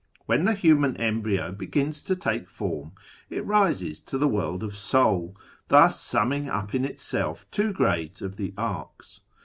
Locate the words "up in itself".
6.49-7.45